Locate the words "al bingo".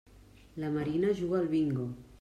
1.41-1.89